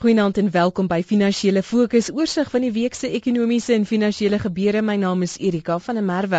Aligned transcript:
Goeienaand 0.00 0.38
en 0.40 0.46
welkom 0.50 0.86
by 0.88 0.96
Finansiële 1.04 1.60
Fokus, 1.62 2.06
oorsig 2.16 2.48
van 2.50 2.62
die 2.64 2.70
week 2.72 2.94
se 2.96 3.08
ekonomiese 3.16 3.74
en 3.74 3.82
finansiële 3.88 4.38
gebeure. 4.40 4.80
My 4.90 4.94
naam 5.02 5.26
is 5.26 5.34
Erika 5.48 5.74
van 5.86 5.98
der 5.98 6.04
Merwe. 6.10 6.38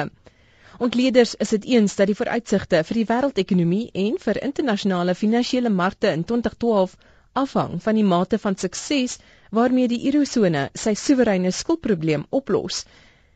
Ontleeders 0.81 1.35
is 1.45 1.51
dit 1.53 1.67
eens 1.75 1.93
dat 1.99 2.09
die 2.09 2.15
vooruitsigte 2.17 2.79
vir 2.87 2.99
die 2.99 3.05
wêreldekonomie 3.11 3.83
en 4.05 4.17
vir 4.23 4.39
internasionale 4.47 5.13
finansiële 5.19 5.69
markte 5.75 6.09
in 6.17 6.23
2012 6.31 6.95
afhang 7.43 7.77
van 7.85 8.01
die 8.01 8.07
mate 8.15 8.41
van 8.47 8.57
sukses 8.65 9.19
waarmee 9.59 9.91
die 9.93 10.01
eurosone 10.09 10.65
sy 10.85 10.95
soewereine 11.03 11.53
skuldprobleem 11.59 12.25
oplos. 12.41 12.81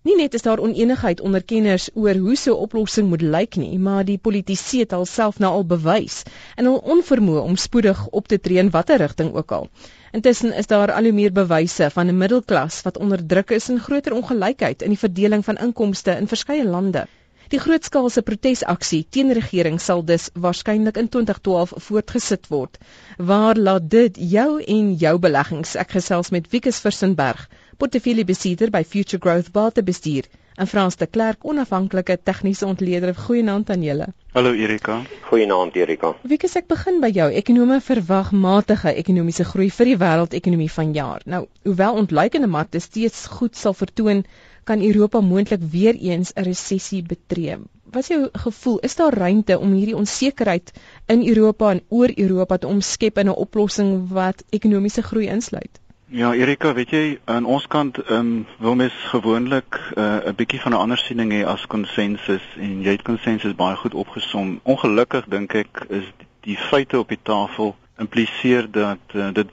Nie 0.05 0.13
net 0.17 0.35
is 0.37 0.43
daar 0.45 0.61
onenigheid 0.61 1.21
onder 1.27 1.41
kenners 1.43 1.87
oor 1.93 2.17
hoe 2.23 2.35
so 2.37 2.51
'n 2.53 2.63
oplossing 2.65 3.07
moet 3.09 3.23
lyk 3.35 3.55
nie, 3.61 3.79
maar 3.79 4.03
die 4.05 4.17
politici 4.27 4.79
het 4.79 4.93
alself 4.93 5.39
nou 5.39 5.51
al 5.53 5.65
bewys 5.65 6.17
en 6.55 6.69
hul 6.69 6.77
onvermoë 6.95 7.41
om 7.41 7.55
spoedig 7.55 8.03
op 8.19 8.27
te 8.27 8.39
tree 8.39 8.61
in 8.63 8.69
watter 8.69 9.01
rigting 9.01 9.33
ook 9.33 9.51
al. 9.51 9.65
Intussen 10.11 10.53
is 10.53 10.67
daar 10.67 10.93
al 10.93 11.09
hoe 11.09 11.11
meer 11.21 11.31
bewyse 11.31 11.89
van 11.89 12.07
'n 12.07 12.17
middelklas 12.17 12.81
wat 12.81 12.97
onderdruk 12.97 13.49
is 13.49 13.69
en 13.69 13.79
groter 13.79 14.13
ongelykheid 14.13 14.81
in 14.81 14.89
die 14.89 15.03
verdeling 15.05 15.45
van 15.45 15.57
inkomste 15.57 16.11
in 16.11 16.27
verskeie 16.27 16.65
lande. 16.65 17.07
Die 17.47 17.59
grootskaalse 17.59 18.21
protesaksie 18.21 19.07
teen 19.09 19.33
regering 19.33 19.81
sal 19.81 20.05
dus 20.05 20.29
waarskynlik 20.33 20.97
in 20.97 21.09
2012 21.09 21.73
voortgesit 21.77 22.47
word. 22.47 22.77
Waar 23.17 23.55
laat 23.55 23.89
dit 23.89 24.17
jou 24.17 24.63
en 24.63 24.93
jou 24.93 25.17
beleggings? 25.19 25.75
Ek 25.75 25.91
gesels 25.97 26.29
met 26.29 26.49
Wikus 26.51 26.79
Versenberg 26.79 27.49
portefeuillebesitter 27.77 28.71
by 28.71 28.83
Future 28.83 29.19
Growth 29.19 29.51
Batebestuur 29.51 30.27
en 30.55 30.67
Frans 30.67 30.95
de 30.95 31.07
Klerk, 31.07 31.43
onafhanklike 31.43 32.17
tegniese 32.23 32.65
ontleder. 32.65 33.15
Goeienaand 33.15 33.69
aan 33.69 33.83
julle. 33.83 34.07
Hallo 34.33 34.53
Erika. 34.53 35.01
Goeienaand 35.29 35.75
Erika. 35.75 36.13
Wie 36.23 36.37
kies 36.39 36.55
ek 36.55 36.69
begin 36.71 37.01
by 37.03 37.11
jou? 37.15 37.27
Ekonome 37.41 37.81
verwag 37.83 38.31
matige 38.31 38.93
ekonomiese 38.95 39.45
groei 39.51 39.69
vir 39.77 39.91
die 39.91 39.99
wêreldekonomie 39.99 40.71
vanjaar. 40.71 41.25
Nou, 41.25 41.45
hoewel 41.67 42.01
ontluikende 42.03 42.47
markte 42.47 42.79
steeds 42.79 43.25
goed 43.37 43.59
sal 43.59 43.75
vertoon, 43.75 44.23
kan 44.65 44.81
Europa 44.81 45.21
moontlik 45.21 45.61
weer 45.71 45.95
eens 45.95 46.33
'n 46.33 46.47
resessie 46.47 47.03
betree. 47.03 47.57
Wat 47.83 48.03
is 48.03 48.07
jou 48.07 48.29
gevoel? 48.33 48.79
Is 48.79 48.95
daar 48.95 49.13
ruimte 49.13 49.59
om 49.59 49.73
hierdie 49.73 49.95
onsekerheid 49.95 50.71
in 51.07 51.27
Europa 51.27 51.71
en 51.71 51.81
oor 51.89 52.11
Europa 52.15 52.57
te 52.57 52.67
omskep 52.67 53.17
in 53.17 53.27
'n 53.29 53.41
oplossing 53.45 54.09
wat 54.09 54.43
ekonomiese 54.49 55.03
groei 55.03 55.27
insluit? 55.27 55.79
Ja, 56.07 56.33
Erika, 56.33 56.73
weet 56.73 56.89
jy, 56.93 57.19
aan 57.25 57.45
ons 57.49 57.63
kant 57.67 57.97
ehm 57.97 58.17
um, 58.17 58.45
wil 58.61 58.75
mens 58.75 58.93
gewoonlik 59.09 59.79
eh, 59.95 60.03
'n 60.03 60.27
uh, 60.29 60.33
bietjie 60.37 60.61
van 60.61 60.71
'n 60.71 60.77
ander 60.77 60.97
siening 60.97 61.31
hê 61.33 61.41
as 61.45 61.65
konsensus 61.67 62.45
en 62.59 62.81
jy 62.81 62.91
het 62.91 63.01
konsensus 63.01 63.55
baie 63.55 63.75
goed 63.75 63.93
opgesom. 63.93 64.59
Ongelukkig 64.63 65.25
dink 65.25 65.53
ek 65.53 65.85
is 65.89 66.05
die 66.41 66.57
feite 66.57 66.99
op 66.99 67.09
die 67.09 67.19
tafel 67.23 67.75
impliseer 67.97 68.71
dat 68.71 69.01
uh, 69.15 69.33
dit 69.33 69.49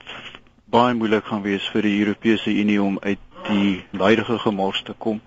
baie 0.65 0.93
moeilik 0.93 1.25
gaan 1.25 1.41
wees 1.41 1.65
vir 1.73 1.81
die 1.81 1.99
Europese 1.99 2.49
Unie 2.49 2.81
om 2.81 2.99
uit 3.01 3.19
die 3.49 3.83
huidige 3.97 4.37
gemors 4.39 4.81
te 4.81 4.93
kom. 4.97 5.21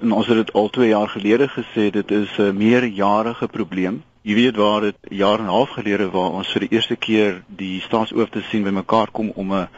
En 0.00 0.12
ons 0.12 0.26
het 0.26 0.36
dit 0.36 0.52
al 0.52 0.70
2 0.70 0.88
jaar 0.88 1.08
gelede 1.08 1.48
gesê, 1.48 1.90
dit 1.90 2.10
is 2.10 2.38
'n 2.38 2.56
meerjarige 2.56 3.46
probleem. 3.46 4.02
Jy 4.22 4.34
weet 4.34 4.56
waar 4.56 4.80
dit 4.80 4.96
jaar 5.10 5.38
en 5.38 5.44
'n 5.44 5.58
half 5.58 5.70
gelede 5.70 6.10
waar 6.10 6.30
ons 6.30 6.52
vir 6.52 6.60
die 6.60 6.72
eerste 6.72 6.96
keer 6.96 7.42
die 7.46 7.80
staatsoorte 7.80 8.42
sien 8.42 8.62
bymekaar 8.62 9.10
kom 9.10 9.30
om 9.34 9.52
'n 9.52 9.68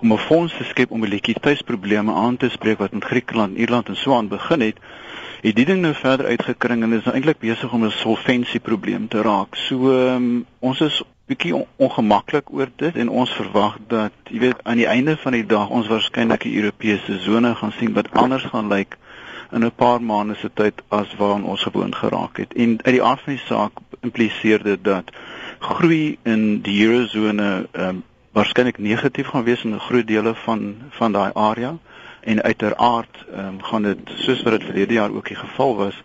om 0.00 0.12
'n 0.12 0.18
fonds 0.18 0.56
te 0.56 0.64
skep 0.64 0.90
om 0.90 1.00
die 1.00 1.10
likwiditeitsprobleme 1.10 2.12
aan 2.12 2.36
te 2.36 2.48
spreek 2.48 2.78
wat 2.78 2.92
met 2.92 3.04
Griekeland, 3.04 3.56
Ierland 3.56 3.88
en 3.88 3.96
Swaan 3.96 4.28
begin 4.28 4.60
het, 4.60 4.76
het 5.40 5.56
die 5.56 5.64
ding 5.64 5.80
nou 5.80 5.94
verder 5.94 6.26
uitgekring 6.26 6.82
en 6.82 6.92
is 6.92 7.04
nou 7.04 7.14
eintlik 7.14 7.38
besig 7.38 7.72
om 7.72 7.84
'n 7.84 7.90
solvensieprobleem 7.90 9.08
te 9.08 9.22
raak. 9.22 9.54
So 9.54 9.90
um, 10.14 10.46
ons 10.58 10.80
is 10.80 11.02
bietjie 11.26 11.54
on 11.54 11.66
ongemaklik 11.76 12.52
oor 12.52 12.70
dit 12.76 12.96
en 12.96 13.08
ons 13.08 13.30
verwag 13.30 13.78
dat 13.88 14.12
jy 14.30 14.38
weet 14.38 14.62
aan 14.62 14.76
die 14.76 14.86
einde 14.86 15.16
van 15.16 15.32
die 15.32 15.46
dag 15.46 15.68
ons 15.68 15.88
waarskynlik 15.88 16.42
die 16.42 16.56
Europese 16.56 17.18
sone 17.18 17.54
gaan 17.54 17.72
sien 17.78 17.92
wat 17.92 18.10
anders 18.12 18.44
gaan 18.44 18.68
lyk 18.68 18.96
in 19.52 19.64
'n 19.64 19.72
paar 19.76 20.02
maande 20.02 20.34
se 20.34 20.50
tyd 20.54 20.82
as 20.88 21.14
waaraan 21.18 21.44
ons 21.44 21.62
gewoond 21.62 21.94
geraak 21.94 22.36
het. 22.36 22.54
En 22.54 22.78
uit 22.82 22.94
die 22.94 23.02
aard 23.02 23.20
van 23.20 23.32
die 23.32 23.42
saak 23.46 23.72
impliseer 24.00 24.62
dit 24.62 24.84
dat 24.84 25.10
groei 25.58 26.18
in 26.22 26.60
die 26.60 26.86
eurozone 26.86 27.68
um, 27.72 28.02
waarskynlik 28.32 28.78
negatief 28.78 29.26
gaan 29.26 29.44
wees 29.44 29.64
in 29.64 29.74
'n 29.74 29.86
groot 29.88 30.06
dele 30.06 30.34
van 30.34 30.76
van 30.90 31.12
daai 31.12 31.30
area. 31.34 31.76
En 32.20 32.42
uiteraard 32.42 33.24
um, 33.36 33.62
gaan 33.62 33.82
dit 33.82 33.98
soos 34.04 34.42
wat 34.42 34.52
dit 34.52 34.64
verlede 34.64 34.92
jaar 34.92 35.10
ook 35.10 35.28
die 35.28 35.36
geval 35.36 35.76
was 35.76 36.02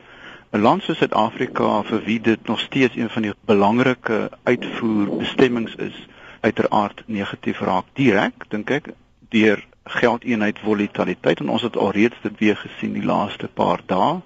'n 0.52 0.60
land 0.60 0.84
soos 0.84 0.98
Suid-Afrika 0.98 1.84
vir 1.84 2.04
wie 2.04 2.22
dit 2.22 2.48
nog 2.48 2.60
steeds 2.60 2.96
een 2.96 3.10
van 3.10 3.22
die 3.22 3.34
belangrike 3.46 4.32
uitvoerbestemmings 4.44 5.76
is 5.76 6.08
uiteraard 6.40 7.04
negatief 7.06 7.60
raak 7.60 7.86
direk 7.94 8.46
dink 8.48 8.70
ek 8.70 8.86
deur 9.30 9.66
geldeenheid 9.84 10.60
volatiliteit. 10.60 11.40
En 11.40 11.50
ons 11.50 11.62
het 11.62 11.78
alreeds 11.78 12.16
dit 12.22 12.40
weer 12.40 12.56
gesien 12.58 12.94
die 12.94 13.06
laaste 13.06 13.48
paar 13.48 13.82
dae 13.86 14.22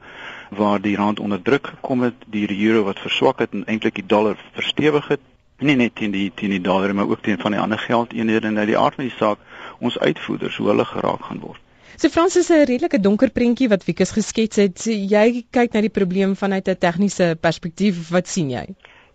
waar 0.50 0.82
die 0.82 0.96
rand 0.96 1.20
onder 1.20 1.42
druk 1.42 1.68
gekom 1.68 2.02
het 2.02 2.16
die 2.26 2.68
euro 2.68 2.84
wat 2.84 3.00
verswak 3.00 3.40
het 3.40 3.52
en 3.54 3.66
eintlik 3.66 3.96
die 3.96 4.06
dollar 4.06 4.38
verstewig 4.54 5.08
het 5.08 5.20
nie 5.62 5.76
net 5.76 5.96
teen 5.96 6.12
die 6.12 6.32
teen 6.36 6.50
die 6.56 6.62
dollar 6.62 6.94
maar 6.96 7.10
ook 7.10 7.22
teen 7.22 7.38
van 7.38 7.52
die 7.52 7.60
ander 7.60 7.80
geldeenhede 7.80 8.48
en 8.48 8.58
uit 8.58 8.68
die 8.68 8.78
aard 8.78 8.96
van 8.96 9.08
die 9.08 9.16
saak 9.18 9.40
ons 9.80 10.00
uitvoerders 10.00 10.58
hoe 10.58 10.68
hulle 10.68 10.86
geraak 10.86 11.26
gaan 11.26 11.40
word. 11.40 11.60
So 12.00 12.10
Frans 12.10 12.36
is 12.36 12.50
'n 12.50 12.66
redelike 12.66 13.00
donker 13.00 13.30
prentjie 13.30 13.68
wat 13.70 13.84
Wikus 13.86 14.12
geskets 14.12 14.56
het. 14.56 14.86
Jy 14.86 15.46
kyk 15.52 15.74
na 15.74 15.82
die 15.82 15.90
probleem 15.90 16.36
vanuit 16.36 16.68
'n 16.68 16.78
tegniese 16.78 17.38
perspektief. 17.40 18.10
Wat 18.10 18.28
sien 18.28 18.50
jy? 18.50 18.66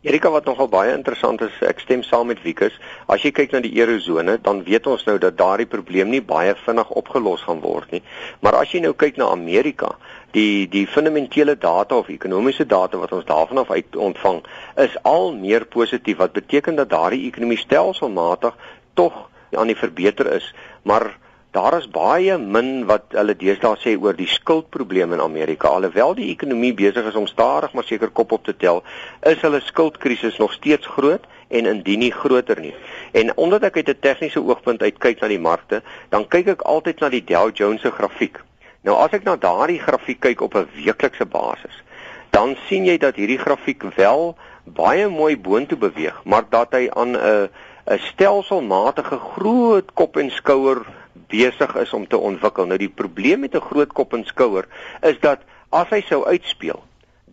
Erika 0.04 0.28
wat 0.28 0.44
nogal 0.44 0.69
baie 0.69 0.92
interessant 0.92 1.41
is, 1.41 1.54
ek 1.65 1.78
stem 1.81 2.03
saam 2.04 2.28
met 2.28 2.42
Wikus. 2.44 2.75
As 3.09 3.22
jy 3.25 3.31
kyk 3.32 3.54
na 3.54 3.62
die 3.65 3.72
eurozone, 3.81 4.34
dan 4.44 4.60
weet 4.66 4.84
ons 4.92 5.06
nou 5.06 5.15
dat 5.19 5.38
daardie 5.38 5.65
probleem 5.65 6.10
nie 6.12 6.20
baie 6.20 6.53
vinnig 6.66 6.91
opgelos 6.92 7.47
gaan 7.47 7.62
word 7.62 7.94
nie. 7.94 8.03
Maar 8.44 8.59
as 8.60 8.75
jy 8.75 8.82
nou 8.84 8.93
kyk 9.00 9.16
na 9.16 9.31
Amerika, 9.32 9.94
die 10.37 10.66
die 10.69 10.84
fundamentele 10.91 11.56
data 11.56 11.97
of 11.97 12.10
ekonomiese 12.12 12.66
data 12.69 13.00
wat 13.00 13.16
ons 13.16 13.25
daarvan 13.25 13.62
af 13.62 13.70
uit 13.70 13.97
ontvang 13.97 14.43
is 14.84 14.97
al 15.09 15.32
meer 15.38 15.64
positief 15.64 16.19
wat 16.20 16.37
beteken 16.37 16.76
dat 16.76 16.91
daardie 16.91 17.25
ekonomie 17.28 17.60
stelselmatig 17.60 18.56
tog 18.98 19.28
aan 19.54 19.70
die 19.70 19.78
verbeter 19.78 20.32
is 20.34 20.50
maar 20.82 21.14
daar 21.54 21.76
is 21.78 21.87
baie 21.91 22.34
min 22.38 22.87
wat 22.91 23.15
hulle 23.15 23.37
deesdae 23.38 23.78
sê 23.78 23.94
oor 23.94 24.16
die 24.19 24.26
skuldprobleme 24.26 25.15
in 25.15 25.22
Amerika 25.22 25.69
alhoewel 25.70 26.16
die 26.19 26.32
ekonomie 26.32 26.72
besig 26.75 27.06
is 27.06 27.19
om 27.20 27.28
stadig 27.31 27.72
maar 27.72 27.87
seker 27.87 28.10
kop 28.10 28.32
op 28.34 28.44
te 28.44 28.56
tel 28.56 28.82
is 29.31 29.38
hulle 29.47 29.60
skuldkrisis 29.62 30.41
nog 30.43 30.53
steeds 30.53 30.87
groot 30.97 31.28
en 31.48 31.66
indien 31.70 32.03
nie 32.03 32.12
groter 32.12 32.60
nie. 32.60 32.75
En 33.12 33.31
omdat 33.37 33.69
ek 33.70 33.76
uit 33.76 33.88
'n 33.88 34.00
tegniese 34.00 34.43
oogpunt 34.43 34.82
uit 34.82 34.98
kyk 34.98 35.20
na 35.20 35.28
die 35.28 35.38
markte, 35.38 35.82
dan 36.09 36.26
kyk 36.28 36.48
ek 36.48 36.62
altyd 36.62 37.00
na 37.00 37.09
die 37.09 37.25
Dow 37.25 37.50
Jones 37.54 37.81
se 37.81 37.91
grafiek. 37.91 38.41
Nou 38.82 38.97
as 38.97 39.12
ek 39.12 39.25
na 39.25 39.37
daardie 39.37 39.78
grafiek 39.78 40.20
kyk 40.20 40.41
op 40.41 40.54
'n 40.54 40.69
weeklikse 40.75 41.25
basis, 41.25 41.82
dan 42.31 42.56
sien 42.66 42.84
jy 42.84 42.98
dat 42.98 43.16
hierdie 43.16 43.38
grafiek 43.38 43.82
wel 43.97 44.37
baie 44.64 45.09
mooi 45.09 45.37
boontoe 45.37 45.78
beweeg, 45.78 46.20
maar 46.25 46.44
dat 46.50 46.72
hy 46.72 46.88
aan 46.91 47.16
'n 47.16 47.48
'n 47.87 47.98
stelselmatige 47.98 49.19
groot 49.19 49.93
kop 49.94 50.16
en 50.16 50.31
skouer 50.31 50.87
besig 51.28 51.74
is 51.76 51.92
om 51.92 52.06
te 52.06 52.18
ontwikkel. 52.18 52.66
Nou 52.66 52.78
die 52.78 52.88
probleem 52.88 53.40
met 53.40 53.54
'n 53.54 53.60
groot 53.70 53.92
kop 53.92 54.14
en 54.14 54.24
skouer 54.24 54.66
is 55.02 55.20
dat 55.20 55.40
as 55.70 55.88
hy 55.90 56.00
sou 56.00 56.24
uitspeel, 56.24 56.82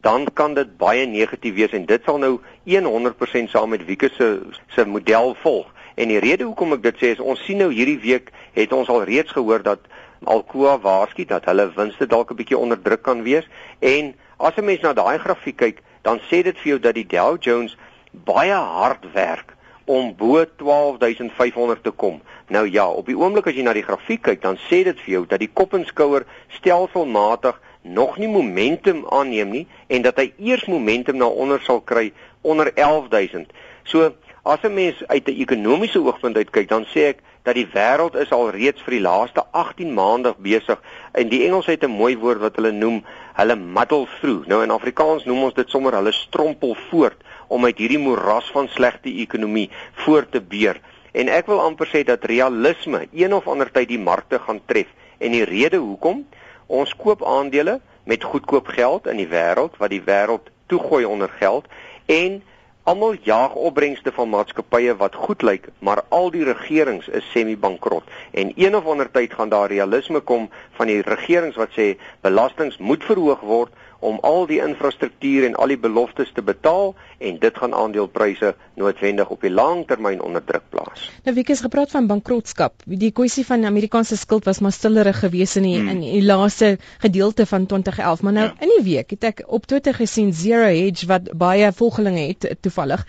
dan 0.02 0.28
kan 0.34 0.54
dit 0.54 0.78
baie 0.78 1.06
negatief 1.06 1.54
wees 1.54 1.72
en 1.72 1.86
dit 1.86 2.02
sal 2.06 2.18
nou 2.18 2.40
100% 2.66 3.50
saam 3.50 3.70
met 3.70 3.86
Wieke 3.86 4.10
se 4.18 4.42
se 4.68 4.86
model 4.86 5.36
volg. 5.42 5.68
En 5.96 6.08
die 6.08 6.20
rede 6.20 6.44
hoekom 6.44 6.74
ek 6.74 6.84
dit 6.84 6.96
sê 6.98 7.12
is 7.14 7.20
ons 7.20 7.44
sien 7.46 7.58
nou 7.58 7.72
hierdie 7.72 8.00
week 8.00 8.32
het 8.54 8.74
ons 8.74 8.90
al 8.90 9.04
reeds 9.04 9.32
gehoor 9.32 9.62
dat 9.64 9.80
Alcoa 10.24 10.80
waarsku 10.80 11.26
dat 11.26 11.46
hulle 11.46 11.72
winste 11.76 12.08
dalk 12.08 12.32
'n 12.32 12.36
bietjie 12.36 12.58
onder 12.58 12.82
druk 12.82 13.02
kan 13.02 13.24
wees 13.24 13.48
en 13.80 14.14
as 14.38 14.58
'n 14.58 14.66
mens 14.66 14.82
na 14.82 14.94
daai 14.94 15.18
grafiek 15.18 15.58
kyk, 15.58 15.82
dan 16.02 16.20
sê 16.20 16.44
dit 16.44 16.58
vir 16.58 16.70
jou 16.70 16.80
dat 16.80 16.94
die 16.94 17.08
Dow 17.08 17.38
Jones 17.40 17.78
baie 18.12 18.54
hard 18.54 19.06
werk 19.14 19.56
om 19.92 20.14
bo 20.16 20.46
12500 20.46 21.84
te 21.84 21.92
kom. 21.92 22.22
Nou 22.48 22.64
ja, 22.70 22.88
op 22.88 23.10
die 23.10 23.18
oomblik 23.18 23.50
as 23.52 23.58
jy 23.58 23.66
na 23.68 23.74
die 23.76 23.86
grafiek 23.86 24.24
kyk, 24.28 24.42
dan 24.44 24.60
sê 24.70 24.84
dit 24.88 25.04
vir 25.04 25.14
jou 25.18 25.24
dat 25.28 25.44
die 25.44 25.52
kop 25.52 25.76
en 25.76 25.84
skouer 25.90 26.26
stelselmatig 26.58 27.60
nog 27.82 28.18
nie 28.22 28.30
momentum 28.30 29.04
aanneem 29.10 29.52
nie 29.52 29.66
en 29.90 30.06
dat 30.06 30.20
hy 30.22 30.30
eers 30.38 30.68
momentum 30.70 31.18
na 31.18 31.28
onder 31.28 31.62
sal 31.66 31.82
kry 31.82 32.12
onder 32.42 32.72
11000. 32.76 33.52
So 33.84 34.14
as 34.44 34.64
'n 34.64 34.74
mens 34.74 35.04
uit 35.08 35.28
'n 35.28 35.42
ekonomiese 35.42 36.00
oogpunt 36.00 36.38
uit 36.38 36.50
kyk, 36.50 36.70
dan 36.70 36.86
sê 36.86 37.12
ek 37.12 37.20
dat 37.44 37.56
die 37.56 37.68
wêreld 37.74 38.16
is 38.16 38.32
al 38.32 38.50
reeds 38.50 38.82
vir 38.82 38.92
die 38.92 39.06
laaste 39.06 39.44
18 39.52 39.94
maande 39.94 40.36
besig 40.38 40.80
en 41.12 41.30
die 41.30 41.44
Engels 41.46 41.66
het 41.66 41.84
'n 41.84 41.98
mooi 42.02 42.18
woord 42.18 42.40
wat 42.40 42.56
hulle 42.56 42.72
noem 42.72 43.04
hulle 43.34 43.56
muddle 43.56 44.08
through. 44.20 44.48
Nou 44.48 44.64
in 44.64 44.72
Afrikaans 44.72 45.26
noem 45.26 45.44
ons 45.44 45.54
dit 45.54 45.70
sommer 45.70 45.94
hulle 45.94 46.12
strompel 46.12 46.76
voort 46.90 47.18
om 47.52 47.66
uit 47.68 47.78
hierdie 47.84 48.00
moeras 48.00 48.48
van 48.56 48.70
slegte 48.72 49.12
ekonomie 49.24 49.68
voort 50.06 50.32
te 50.32 50.42
beer. 50.42 50.80
En 51.12 51.28
ek 51.28 51.50
wil 51.52 51.60
amper 51.60 51.90
sê 51.92 52.04
dat 52.08 52.28
realisme 52.32 53.04
een 53.12 53.36
of 53.36 53.48
ander 53.52 53.72
tyd 53.72 53.90
die 53.92 54.00
markte 54.00 54.40
gaan 54.40 54.62
tref. 54.66 54.88
En 55.20 55.36
die 55.36 55.44
rede 55.48 55.82
hoekom 55.84 56.24
ons 56.72 56.96
koop 56.96 57.26
aandele 57.28 57.80
met 58.08 58.24
goedkoop 58.24 58.72
geld 58.72 59.10
in 59.12 59.20
die 59.20 59.28
wêreld 59.28 59.76
wat 59.82 59.92
die 59.92 60.04
wêreld 60.08 60.48
toegooi 60.72 61.04
onder 61.06 61.30
geld 61.42 61.68
en 62.08 62.40
Almal 62.84 63.14
jaag 63.22 63.54
opbrengste 63.54 64.10
van 64.12 64.32
maatskappye 64.34 64.96
wat 64.98 65.16
goed 65.16 65.44
lyk, 65.46 65.68
maar 65.86 66.00
al 66.10 66.32
die 66.34 66.42
regerings 66.44 67.06
is 67.14 67.28
semi-bankrot. 67.30 68.08
En 68.34 68.50
een 68.56 68.76
of 68.76 68.88
ander 68.90 69.12
tyd 69.12 69.36
gaan 69.38 69.52
daar 69.54 69.70
realisme 69.70 70.20
kom 70.20 70.48
van 70.80 70.90
die 70.90 71.04
regerings 71.06 71.60
wat 71.62 71.76
sê 71.78 71.92
belastings 72.26 72.80
moet 72.82 73.06
verhoog 73.06 73.44
word 73.46 73.78
om 74.02 74.18
al 74.26 74.48
die 74.50 74.60
infrastruktuur 74.64 75.46
en 75.46 75.56
al 75.62 75.74
die 75.74 75.80
beloftes 75.80 76.32
te 76.34 76.42
betaal 76.42 76.94
en 77.22 77.38
dit 77.40 77.58
gaan 77.58 77.74
aandelepryse 77.78 78.54
noodwendig 78.82 79.30
op 79.30 79.42
die 79.46 79.52
lang 79.54 79.84
termyn 79.88 80.22
onder 80.26 80.44
druk 80.46 80.64
plaas. 80.74 81.06
Nou 81.24 81.36
wie 81.38 81.46
het 81.48 81.62
gepraat 81.62 81.94
van 81.94 82.08
bankrotskap? 82.10 82.82
Die 82.86 83.12
kwessie 83.14 83.46
van 83.46 83.66
Amerikaanse 83.66 84.18
skuld 84.18 84.50
was 84.50 84.60
maar 84.60 84.74
stillerig 84.74 85.22
gewees 85.22 85.56
in 85.56 85.68
die, 85.70 85.78
hmm. 85.78 85.94
in 85.94 86.02
die 86.02 86.24
laaste 86.26 86.78
gedeelte 87.04 87.46
van 87.46 87.66
2011, 87.66 88.22
maar 88.22 88.34
nou 88.34 88.48
ja. 88.50 88.56
in 88.66 88.74
die 88.78 88.84
week 88.90 89.14
het 89.14 89.30
ek 89.32 89.46
op 89.48 89.70
Twitter 89.70 89.94
gesien 89.94 90.34
Zero 90.34 90.66
Hedge 90.66 91.06
wat 91.08 91.30
baie 91.38 91.72
volgelinge 91.72 92.26
het 92.34 92.50
toevallig 92.62 93.06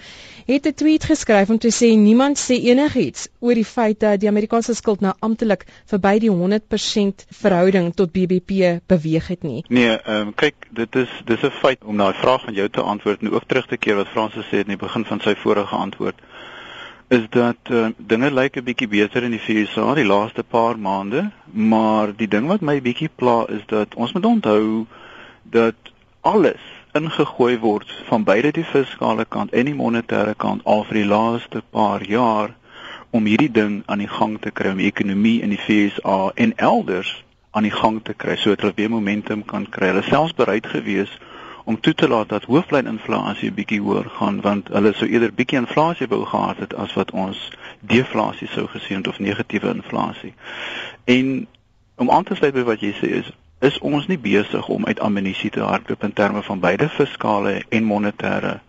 het 0.46 0.66
'n 0.66 0.74
tweet 0.74 1.04
geskryf 1.04 1.50
om 1.50 1.58
te 1.58 1.70
sê 1.70 1.96
niemand 1.96 2.38
sê 2.38 2.54
enigiets 2.54 3.28
oor 3.38 3.54
die 3.54 3.64
feit 3.64 4.00
dat 4.00 4.20
die 4.20 4.28
Amerikaanse 4.28 4.74
skuld 4.74 5.00
nou 5.00 5.14
amptelik 5.18 5.64
verby 5.86 6.18
die 6.18 6.30
100% 6.30 7.24
verhouding 7.28 7.94
tot 7.94 8.12
BBP 8.12 8.80
beweeg 8.86 9.26
het 9.26 9.42
nie. 9.42 9.64
Nee, 9.68 9.96
ehm 9.96 10.26
um, 10.26 10.34
kyk, 10.34 10.54
dit 10.82 10.96
is 11.02 11.10
dis 11.24 11.42
'n 11.42 11.58
feit 11.62 11.84
om 11.84 11.96
daai 11.96 12.14
vraag 12.14 12.42
van 12.44 12.54
jou 12.54 12.68
te 12.68 12.82
antwoord 12.92 13.20
en 13.20 13.32
ook 13.32 13.44
terug 13.46 13.66
te 13.66 13.76
keer 13.76 13.96
wat 13.96 14.14
Fransis 14.14 14.48
sê 14.50 14.62
in 14.64 14.74
die 14.74 14.84
begin 14.86 15.04
van 15.04 15.20
sy 15.20 15.34
vorige 15.34 15.76
antwoord 15.76 16.18
is 17.08 17.24
dat 17.30 17.70
uh, 17.70 17.86
dinge 17.96 18.30
lyk 18.32 18.56
'n 18.56 18.64
bietjie 18.64 18.88
beter 18.88 19.22
in 19.22 19.34
die 19.36 19.44
VSA 19.46 19.94
die 19.94 20.04
laaste 20.04 20.42
paar 20.42 20.78
maande, 20.78 21.30
maar 21.44 22.16
die 22.16 22.28
ding 22.28 22.46
wat 22.46 22.60
my 22.60 22.80
bietjie 22.80 23.10
pla 23.14 23.44
is 23.48 23.64
dat 23.66 23.94
ons 23.94 24.12
moet 24.12 24.24
onthou 24.24 24.86
dat 25.42 25.92
alles 26.20 26.62
ingegooi 26.92 27.58
word 27.58 27.92
van 28.08 28.24
beide 28.24 28.52
die 28.52 28.64
fiskale 28.64 29.24
kant 29.24 29.52
en 29.52 29.64
die 29.64 29.74
monetêre 29.74 30.34
kant 30.36 30.64
al 30.64 30.84
vir 30.84 30.94
die 31.02 31.10
laaste 31.12 31.62
paar 31.70 32.02
jaar 32.08 32.54
om 33.10 33.28
hierdie 33.28 33.52
ding 33.52 33.82
aan 33.86 33.98
die 33.98 34.12
gang 34.18 34.40
te 34.40 34.50
kry 34.50 34.72
om 34.72 34.80
die 34.80 34.90
ekonomie 34.92 35.40
in 35.42 35.52
die 35.52 35.62
FSA 35.66 36.32
en 36.34 36.56
elders 36.56 37.12
aan 37.52 37.66
die 37.68 37.74
gang 37.74 38.00
te 38.04 38.14
kry 38.14 38.36
sodat 38.36 38.64
hulle 38.64 38.76
weer 38.76 38.90
momentum 38.90 39.44
kan 39.44 39.68
kry. 39.68 39.92
Hulle 39.92 40.02
selfs 40.08 40.34
bereid 40.34 40.66
gewees 40.66 41.12
om 41.64 41.80
toe 41.80 41.94
te 41.94 42.08
laat 42.08 42.28
dat 42.28 42.48
hooflyninflasie 42.50 43.50
'n 43.50 43.54
bietjie 43.54 43.80
hoër 43.80 44.08
gaan 44.18 44.40
want 44.40 44.68
hulle 44.68 44.92
sou 44.92 45.10
eerder 45.10 45.34
bietjie 45.34 45.58
inflasie 45.58 46.08
wou 46.08 46.24
gehad 46.24 46.58
het 46.58 46.74
as 46.74 46.94
wat 46.94 47.10
ons 47.10 47.50
deflasie 47.80 48.48
sou 48.48 48.66
gesien 48.66 48.96
het 48.96 49.08
of 49.08 49.18
negatiewe 49.18 49.74
inflasie. 49.74 50.34
En 51.04 51.46
om 51.96 52.10
aan 52.10 52.24
te 52.24 52.34
sluit 52.34 52.54
by 52.54 52.62
wat 52.62 52.80
jy 52.80 52.92
sê 52.92 53.08
is 53.20 53.32
is 53.60 53.78
ons 53.78 54.06
nie 54.06 54.18
besig 54.18 54.68
om 54.68 54.86
uit 54.86 55.00
ammunisie 55.00 55.50
te 55.50 55.60
hardloop 55.60 56.02
in 56.02 56.12
terme 56.12 56.42
van 56.42 56.60
beide 56.60 56.88
fiskale 56.88 57.62
en 57.68 57.84
monetêre 57.84 58.60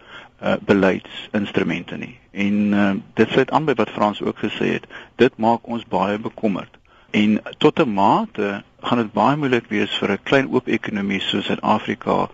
uh, 0.44 0.53
beleidsinstrumente 0.62 1.97
nie. 1.97 2.19
En 2.31 2.53
uh, 2.74 2.91
dit 3.13 3.29
sluit 3.29 3.51
aan 3.51 3.65
by 3.65 3.74
wat 3.74 3.89
Frans 3.89 4.21
ook 4.21 4.38
gesê 4.38 4.75
het. 4.75 4.86
Dit 5.15 5.38
maak 5.38 5.68
ons 5.68 5.86
baie 5.89 6.19
bekommerd. 6.19 6.77
En 7.13 7.42
tot 7.57 7.80
'n 7.80 7.94
mate 7.94 8.63
gaan 8.81 8.98
dit 8.98 9.13
baie 9.13 9.38
moeilik 9.38 9.68
wees 9.69 9.98
vir 10.01 10.12
'n 10.12 10.24
klein 10.24 10.48
oop 10.54 10.68
ekonomie 10.68 11.21
soos 11.21 11.45
Suid-Afrika 11.45 12.30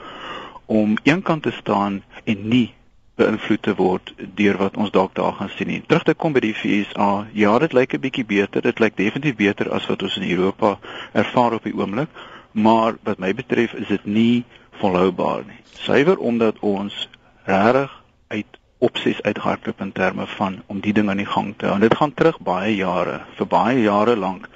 om 0.66 0.98
eenkant 1.04 1.44
te 1.44 1.52
staan 1.52 2.04
en 2.24 2.48
nie 2.48 2.74
beïnvloed 3.16 3.62
te 3.62 3.76
word 3.76 4.14
deur 4.36 4.58
wat 4.58 4.78
ons 4.78 4.92
dalk 4.92 5.16
daar 5.16 5.34
gaan 5.34 5.52
sien 5.58 5.68
nie. 5.68 5.84
Terug 5.88 6.04
te 6.04 6.14
kom 6.14 6.34
by 6.34 6.40
die 6.40 6.54
FSA, 6.54 7.28
ja, 7.34 7.60
dit 7.60 7.74
lyk 7.74 7.94
'n 7.94 8.00
bietjie 8.00 8.26
beter. 8.26 8.62
Dit 8.62 8.80
lyk 8.80 8.96
definitief 8.96 9.36
beter 9.36 9.72
as 9.72 9.88
wat 9.88 10.04
ons 10.04 10.18
in 10.18 10.30
Europa 10.30 10.80
ervaar 11.14 11.54
op 11.54 11.64
die 11.64 11.76
oomblik 11.76 12.10
maar 12.52 12.96
wat 13.04 13.20
my 13.20 13.34
betref 13.34 13.74
is 13.74 13.88
dit 13.88 14.06
nie 14.06 14.46
volhoubaar 14.82 15.44
nie. 15.46 15.60
Suiwer 15.80 16.18
omdat 16.18 16.60
ons 16.60 17.10
regtig 17.44 18.04
uit 18.28 18.60
opsies 18.78 19.22
uitgehardloop 19.22 19.82
in 19.82 19.92
terme 19.92 20.28
van 20.28 20.62
om 20.68 20.80
die 20.80 20.94
ding 20.94 21.10
aan 21.10 21.22
die 21.22 21.30
gang 21.30 21.54
te 21.58 21.66
hou. 21.66 21.76
En 21.76 21.82
dit 21.82 21.96
gaan 21.96 22.14
terug 22.14 22.40
baie 22.40 22.76
jare. 22.76 23.20
Vir 23.36 23.48
baie 23.48 23.82
jare 23.82 24.16
lank 24.16 24.48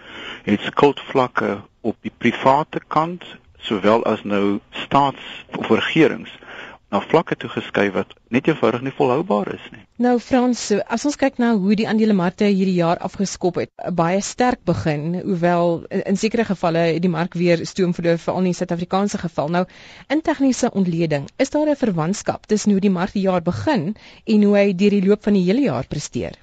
het 0.43 0.61
skuldvlakke 0.61 1.61
op 1.81 1.95
die 2.01 2.13
private 2.17 2.81
kant 2.87 3.23
sowel 3.57 4.03
as 4.03 4.23
nou 4.23 4.59
staats 4.85 5.45
of 5.57 5.69
regerings 5.69 6.31
na 6.93 6.99
vlakke 7.01 7.35
toe 7.41 7.49
geskuif 7.49 7.95
wat 7.95 8.11
net 8.35 8.47
eenvoudig 8.47 8.83
nie 8.85 8.93
volhoubaar 8.93 9.49
is 9.55 9.63
nie. 9.73 9.81
Nou 10.05 10.13
Frans, 10.21 10.61
as 10.95 11.05
ons 11.09 11.17
kyk 11.17 11.39
na 11.41 11.49
hoe 11.57 11.77
die 11.79 11.87
aandelemarkte 11.89 12.45
hierdie 12.45 12.75
jaar 12.77 13.01
afgeskop 13.07 13.57
het, 13.61 13.71
baie 13.97 14.21
sterk 14.21 14.61
begin, 14.69 15.17
hoewel 15.23 15.81
in 16.03 16.19
sekere 16.21 16.45
gevalle 16.51 16.85
die 17.01 17.11
mark 17.15 17.37
weer 17.39 17.65
stoom 17.65 17.97
verloor 17.97 18.21
veral 18.21 18.43
in 18.43 18.51
die 18.51 18.59
Suid-Afrikaanse 18.59 19.23
geval. 19.23 19.49
Nou, 19.57 19.65
in 20.13 20.21
tegniese 20.21 20.69
ontleding, 20.69 21.25
is 21.41 21.53
daar 21.55 21.73
'n 21.73 21.81
verwantskap 21.85 22.45
tussen 22.45 22.77
hoe 22.77 22.85
die 22.85 22.93
mark 22.93 23.17
die 23.17 23.25
jaar 23.25 23.41
begin 23.41 23.95
en 24.25 24.43
hoe 24.43 24.57
hy 24.57 24.73
deur 24.73 24.99
die 24.99 25.05
loop 25.07 25.23
van 25.23 25.33
die 25.33 25.45
hele 25.49 25.65
jaar 25.71 25.87
presteer? 25.87 26.37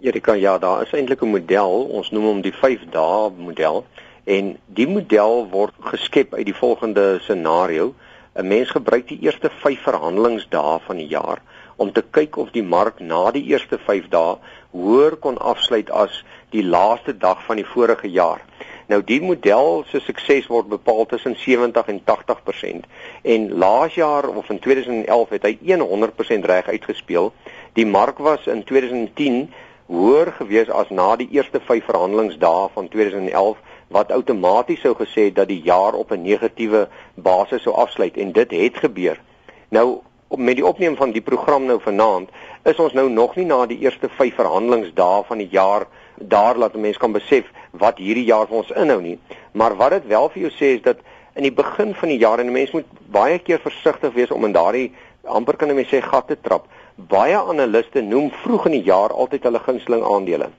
Erika, 0.00 0.32
ja, 0.32 0.58
daar 0.58 0.82
is 0.82 0.92
eintlik 0.92 1.22
'n 1.22 1.30
model, 1.30 1.84
ons 1.84 2.10
noem 2.10 2.24
hom 2.24 2.40
die 2.40 2.52
5 2.52 2.80
dae 2.90 3.30
model 3.36 3.84
en 4.24 4.58
die 4.66 4.86
model 4.86 5.46
word 5.50 5.74
geskep 5.80 6.34
uit 6.34 6.46
die 6.46 6.54
volgende 6.54 7.18
scenario 7.22 7.94
'n 8.34 8.46
mens 8.46 8.70
gebruik 8.70 9.08
die 9.08 9.18
eerste 9.20 9.50
5 9.50 9.80
verhandelingsdae 9.82 10.80
van 10.86 10.96
die 10.96 11.06
jaar 11.06 11.42
om 11.76 11.92
te 11.92 12.02
kyk 12.10 12.36
of 12.36 12.50
die 12.50 12.62
mark 12.62 13.00
na 13.00 13.30
die 13.30 13.44
eerste 13.44 13.78
5 13.78 14.08
dae 14.08 14.36
hoër 14.70 15.16
kon 15.16 15.38
afsluit 15.38 15.90
as 15.90 16.24
die 16.50 16.64
laaste 16.64 17.16
dag 17.16 17.44
van 17.44 17.56
die 17.56 17.66
vorige 17.66 18.10
jaar. 18.10 18.40
Nou 18.86 19.02
die 19.02 19.20
model 19.20 19.84
se 19.88 20.00
sukses 20.00 20.46
word 20.46 20.68
bepaal 20.68 21.06
tussen 21.06 21.36
70 21.36 21.86
en 21.86 22.00
80% 22.04 22.86
en 23.22 23.52
laas 23.58 23.94
jaar 23.94 24.28
of 24.28 24.50
in 24.50 24.58
2011 24.58 25.28
het 25.28 25.42
hy 25.42 25.58
100% 25.62 26.44
reg 26.44 26.66
uitgespeel. 26.68 27.32
Die 27.72 27.86
mark 27.86 28.18
was 28.18 28.46
in 28.46 28.64
2010 28.64 29.48
hoër 29.86 30.32
gewees 30.32 30.70
as 30.70 30.90
na 30.90 31.16
die 31.16 31.28
eerste 31.30 31.60
5 31.60 31.84
verhandelingsdae 31.84 32.68
van 32.74 32.88
2011 32.88 33.58
wat 33.92 34.12
outomaties 34.12 34.80
sou 34.80 34.94
gesê 34.96 35.28
dat 35.32 35.48
die 35.48 35.60
jaar 35.62 35.94
op 35.94 36.12
'n 36.12 36.22
negatiewe 36.22 36.88
basis 37.14 37.62
sou 37.62 37.74
afsluit 37.74 38.16
en 38.16 38.32
dit 38.32 38.50
het 38.50 38.76
gebeur. 38.76 39.20
Nou 39.68 40.00
met 40.36 40.56
die 40.56 40.66
opneem 40.66 40.96
van 40.96 41.12
die 41.12 41.22
program 41.22 41.64
nou 41.64 41.80
vanaand 41.80 42.28
is 42.62 42.76
ons 42.76 42.92
nou 42.92 43.10
nog 43.10 43.36
nie 43.36 43.44
na 43.44 43.66
die 43.66 43.78
eerste 43.78 44.08
5 44.08 44.34
verhandelingsdae 44.34 45.24
van 45.24 45.38
die 45.38 45.48
jaar 45.50 45.86
daar 46.16 46.56
laat 46.56 46.74
mense 46.74 46.98
kan 46.98 47.12
besef 47.12 47.44
wat 47.70 47.98
hierdie 47.98 48.24
jaar 48.24 48.46
vir 48.46 48.56
ons 48.56 48.70
inhou 48.70 49.00
nie. 49.00 49.18
Maar 49.52 49.76
wat 49.76 49.90
dit 49.90 50.06
wel 50.06 50.28
vir 50.28 50.42
jou 50.42 50.50
sê 50.50 50.74
is 50.78 50.82
dat 50.82 50.96
in 51.34 51.42
die 51.42 51.52
begin 51.52 51.94
van 51.94 52.08
die 52.08 52.18
jaar 52.18 52.38
en 52.38 52.52
mense 52.52 52.76
moet 52.76 52.86
baie 53.10 53.38
keer 53.38 53.58
versigtig 53.58 54.12
wees 54.14 54.30
om 54.30 54.44
in 54.44 54.52
daardie 54.52 54.92
amper 55.24 55.56
kan 55.56 55.74
mense 55.74 55.96
sê 55.96 56.02
gat 56.02 56.28
te 56.28 56.36
trap. 56.40 56.68
Baie 56.94 57.34
analiste 57.34 58.02
noem 58.06 58.28
vroeg 58.44 58.68
in 58.68 58.76
die 58.76 58.84
jaar 58.86 59.10
altyd 59.10 59.48
hulle 59.48 59.58
gunsteling 59.58 60.04
aandele. 60.06 60.52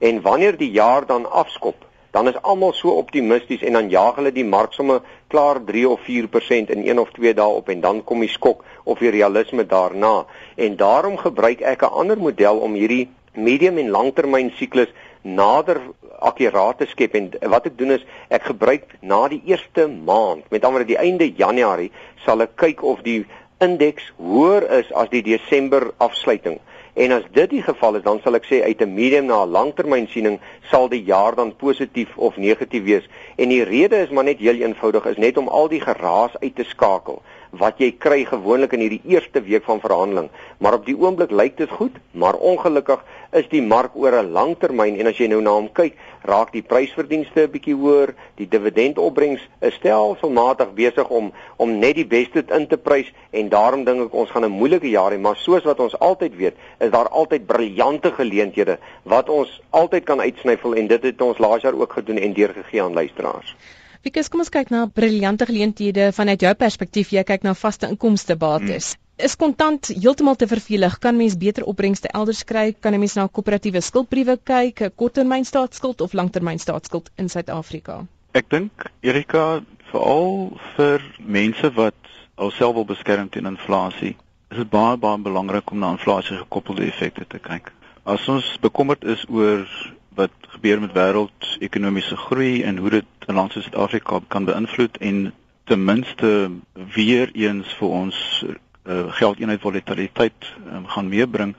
En 0.00 0.20
wanneer 0.24 0.56
die 0.56 0.70
jaar 0.72 1.04
dan 1.06 1.26
afskop, 1.30 1.84
dan 2.16 2.28
is 2.28 2.38
almal 2.40 2.72
so 2.72 2.94
optimisties 2.96 3.60
en 3.60 3.76
dan 3.76 3.90
jaag 3.92 4.16
hulle 4.16 4.32
die 4.32 4.44
mark 4.44 4.72
sommer 4.72 5.02
klaar 5.28 5.60
3 5.60 5.84
of 5.88 6.00
4% 6.08 6.72
in 6.72 6.86
1 6.88 6.98
of 6.98 7.12
2 7.12 7.34
dae 7.36 7.58
op 7.60 7.68
en 7.68 7.84
dan 7.84 8.00
kom 8.04 8.24
die 8.24 8.32
skok 8.32 8.64
of 8.84 9.04
die 9.04 9.12
realisme 9.12 9.66
daarna. 9.66 10.24
En 10.56 10.76
daarom 10.76 11.18
gebruik 11.20 11.60
ek 11.60 11.82
'n 11.82 11.92
ander 11.92 12.18
model 12.18 12.64
om 12.64 12.72
hierdie 12.72 13.10
medium 13.34 13.78
en 13.78 13.90
langtermyn 13.90 14.50
siklus 14.56 14.88
nader 15.22 15.80
akkuraat 16.18 16.78
te 16.78 16.86
skep 16.86 17.14
en 17.14 17.30
wat 17.50 17.66
ek 17.66 17.78
doen 17.78 17.90
is 17.90 18.04
ek 18.30 18.42
gebruik 18.50 18.86
na 19.00 19.28
die 19.28 19.42
eerste 19.44 19.86
maand 19.88 20.48
met 20.50 20.64
ander 20.64 20.84
die 20.86 20.98
einde 20.98 21.28
Januarie 21.36 21.92
sal 22.24 22.40
ek 22.42 22.56
kyk 22.56 22.82
of 22.82 23.02
die 23.02 23.24
indeks 23.62 24.12
hoër 24.16 24.68
is 24.80 24.92
as 24.92 25.08
die 25.14 25.22
Desember 25.22 25.92
afsluiting 25.96 26.58
En 26.94 27.12
as 27.12 27.22
dit 27.32 27.50
die 27.50 27.62
geval 27.62 27.94
is, 27.96 28.02
dan 28.04 28.18
sal 28.20 28.36
ek 28.36 28.44
sê 28.44 28.58
uit 28.62 28.82
'n 28.84 28.94
medium 28.94 29.26
na 29.26 29.38
'n 29.44 29.54
langtermynsiening 29.56 30.40
sal 30.70 30.88
die 30.88 31.02
jaar 31.02 31.34
dan 31.34 31.56
positief 31.56 32.16
of 32.16 32.36
negatief 32.36 32.84
wees. 32.84 33.08
En 33.36 33.48
die 33.48 33.62
rede 33.64 33.96
is 33.96 34.10
maar 34.10 34.24
net 34.24 34.38
heel 34.38 34.60
eenvoudig 34.60 35.04
is 35.04 35.16
net 35.16 35.36
om 35.36 35.48
al 35.48 35.68
die 35.68 35.80
geraas 35.80 36.36
uit 36.40 36.54
te 36.56 36.64
skakel 36.64 37.22
wat 37.60 37.80
jy 37.82 37.90
kry 38.00 38.22
gewoonlik 38.24 38.72
in 38.72 38.80
hierdie 38.80 39.02
eerste 39.12 39.42
week 39.44 39.66
van 39.68 39.80
verhandeling. 39.80 40.30
Maar 40.58 40.78
op 40.78 40.86
die 40.86 40.96
oomblik 40.96 41.30
lyk 41.30 41.58
dit 41.58 41.70
goed, 41.70 41.98
maar 42.16 42.38
ongelukkig 42.40 43.02
is 43.36 43.48
die 43.52 43.60
mark 43.62 43.96
oor 43.96 44.16
'n 44.16 44.32
lang 44.32 44.56
termyn 44.58 44.96
en 45.00 45.06
as 45.06 45.18
jy 45.18 45.26
nou 45.28 45.40
na 45.40 45.52
hom 45.52 45.68
kyk, 45.72 45.96
raak 46.24 46.52
die 46.52 46.62
prysverdienste 46.62 47.44
'n 47.44 47.50
bietjie 47.50 47.74
hoër, 47.74 48.14
die 48.36 48.48
dividendopbrengs 48.48 49.42
is 49.60 49.74
stelselmatig 49.74 50.72
besig 50.74 51.08
om 51.08 51.32
om 51.56 51.78
net 51.78 51.94
die 51.94 52.06
beste 52.06 52.44
in 52.48 52.66
te 52.66 52.76
prys 52.76 53.12
en 53.30 53.48
daarom 53.48 53.84
dink 53.84 54.00
ek 54.06 54.14
ons 54.14 54.30
gaan 54.30 54.44
'n 54.44 54.58
moeilike 54.60 54.88
jaar 54.88 55.12
hê, 55.12 55.18
maar 55.18 55.36
soos 55.36 55.64
wat 55.64 55.80
ons 55.80 55.98
altyd 55.98 56.36
weet, 56.36 56.56
is 56.80 56.90
daar 56.90 57.08
altyd 57.08 57.46
briljante 57.46 58.12
geleenthede 58.12 58.78
wat 59.02 59.28
ons 59.28 59.60
altyd 59.70 60.04
kan 60.04 60.20
uitsnyfel 60.20 60.74
en 60.74 60.86
dit 60.86 61.02
het 61.02 61.20
ons 61.20 61.38
laas 61.38 61.62
jaar 61.62 61.74
ook 61.74 61.92
gedoen 61.92 62.18
en 62.18 62.32
deurgegee 62.32 62.82
aan 62.82 62.94
luisteraars. 62.94 63.56
Wikus, 64.02 64.28
kom 64.28 64.40
ons 64.42 64.50
kyk 64.50 64.70
na 64.70 64.86
briljante 64.86 65.46
geleenthede 65.46 66.12
vanuit 66.12 66.42
jou 66.42 66.54
perspektief. 66.54 67.12
Jy 67.12 67.22
kyk 67.24 67.42
na 67.46 67.54
vaste 67.54 67.86
inkomste 67.86 68.36
bates. 68.36 68.92
Hmm 68.94 69.02
is 69.22 69.36
kontant 69.36 69.90
heeltemal 69.92 70.36
te 70.36 70.46
vervelig. 70.50 70.98
Kan 70.98 71.16
mens 71.16 71.36
beter 71.38 71.66
opbrengste 71.68 72.10
elders 72.16 72.42
kry? 72.44 72.72
Kan 72.72 72.94
'n 72.94 72.98
mens 72.98 73.14
na 73.14 73.28
koöperatiewe 73.28 73.80
skuldbriewe 73.80 74.36
kyk, 74.44 74.80
'n 74.80 74.92
korttermyn 74.96 75.44
staatsskuld 75.44 76.00
of 76.00 76.12
langtermyn 76.12 76.58
staatsskuld 76.58 77.10
in 77.16 77.28
Suid-Afrika? 77.28 78.06
Ek 78.34 78.48
dink 78.48 78.90
Erika 79.02 79.62
veral 79.92 80.58
vir 80.76 81.00
mense 81.18 81.70
wat 81.74 81.94
alself 82.36 82.74
wil 82.74 82.84
beskerm 82.84 83.28
teen 83.28 83.46
inflasie, 83.46 84.16
is 84.50 84.56
dit 84.56 84.70
baie 84.70 84.96
baie 84.96 85.18
belangrik 85.18 85.70
om 85.70 85.78
na 85.78 85.90
inflasie 85.90 86.36
gekoppelde 86.36 86.86
effekte 86.86 87.24
te 87.28 87.38
kyk. 87.38 87.72
As 88.04 88.28
ons 88.28 88.58
bekommerd 88.60 89.04
is 89.04 89.24
oor 89.28 89.68
wat 90.14 90.30
gebeur 90.54 90.80
met 90.80 90.92
wêreldekonomiese 90.92 92.16
groei 92.16 92.62
en 92.62 92.76
hoe 92.76 92.90
dit 92.90 93.04
'n 93.26 93.34
land 93.34 93.52
soos 93.52 93.64
Suid-Afrika 93.64 94.20
kan 94.28 94.44
beïnvloed 94.44 94.96
en 94.98 95.32
ten 95.64 95.84
minste 95.84 96.50
weer 96.94 97.30
eens 97.32 97.74
vir 97.78 97.88
ons 97.88 98.44
uh, 98.84 99.12
geldeenheid 99.12 99.60
volatiliteit 99.60 100.54
um, 100.72 100.86
gaan 100.86 101.08
meebring, 101.08 101.54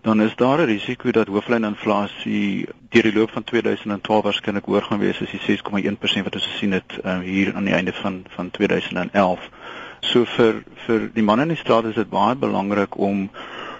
dan 0.00 0.20
is 0.20 0.36
daar 0.36 0.58
'n 0.58 0.64
risiko 0.64 1.10
dat 1.10 1.26
hooflyninflasie 1.26 2.68
deur 2.88 3.02
die 3.02 3.12
loop 3.12 3.30
van 3.30 3.44
2012 3.44 4.22
waarskynlik 4.22 4.64
hoër 4.64 4.82
gaan 4.82 4.98
wees 4.98 5.20
as 5.20 5.30
die 5.30 5.58
6,1% 5.58 6.22
wat 6.22 6.34
ons 6.34 6.46
gesien 6.46 6.72
het 6.72 6.98
um, 7.04 7.20
hier 7.20 7.54
aan 7.54 7.64
die 7.64 7.74
einde 7.74 7.92
van 7.92 8.24
van 8.28 8.50
2011. 8.50 9.48
So 10.00 10.24
vir 10.24 10.62
vir 10.86 11.10
die 11.14 11.22
manne 11.22 11.42
in 11.42 11.48
die 11.48 11.56
straat 11.56 11.84
is 11.84 11.94
dit 11.94 12.08
baie 12.08 12.36
belangrik 12.36 12.96
om 12.96 13.30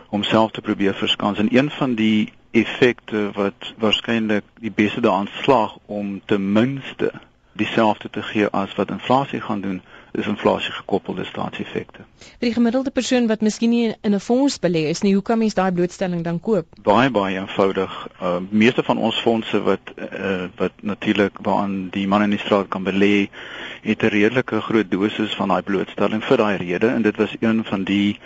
homself 0.08 0.50
te 0.50 0.60
probeer 0.60 0.94
verskans 0.94 1.38
en 1.38 1.56
een 1.56 1.70
van 1.70 1.94
die 1.94 2.32
effekte 2.50 3.30
wat 3.34 3.74
waarskynlik 3.78 4.44
die 4.60 4.72
beste 4.74 5.00
daaraan 5.00 5.30
slaag 5.42 5.76
om 5.86 6.20
ten 6.24 6.52
minste 6.52 7.12
dieselfde 7.52 8.10
te 8.10 8.22
gee 8.22 8.48
as 8.48 8.74
wat 8.74 8.90
inflasie 8.90 9.40
gaan 9.40 9.60
doen 9.60 9.82
is 10.12 10.26
inflasie 10.26 10.72
gekoppelde 10.72 11.24
staatseffekte. 11.24 12.04
Vir 12.40 12.48
die 12.48 12.54
gemiddelde 12.54 12.90
persoon 12.90 13.28
wat 13.30 13.44
miskien 13.46 13.70
nie 13.70 13.94
in 14.02 14.14
'n 14.14 14.20
fonds 14.20 14.58
belê 14.58 14.88
is 14.90 15.02
nie, 15.02 15.14
hoe 15.14 15.22
kan 15.22 15.38
mens 15.38 15.54
daai 15.54 15.72
blootstelling 15.72 16.24
dan 16.24 16.40
koop? 16.40 16.66
Baie 16.82 17.10
baie 17.10 17.38
eenvoudig. 17.38 18.08
Uh 18.20 18.38
meeste 18.50 18.82
van 18.82 18.98
ons 18.98 19.20
fondse 19.20 19.62
wat 19.62 19.92
uh 19.96 20.48
wat 20.56 20.72
natuurlik 20.82 21.38
waaraan 21.42 21.90
die 21.90 22.06
man 22.08 22.22
in 22.22 22.30
die 22.30 22.38
straat 22.38 22.68
kan 22.68 22.84
belê, 22.84 23.28
het 23.82 24.02
'n 24.02 24.06
redelike 24.06 24.60
groot 24.60 24.90
dosis 24.90 25.34
van 25.34 25.48
daai 25.48 25.62
blootstelling 25.62 26.24
vir 26.24 26.36
daai 26.36 26.56
rede 26.56 26.88
en 26.88 27.02
dit 27.02 27.16
was 27.16 27.36
een 27.40 27.64
van 27.64 27.84
die 27.84 28.18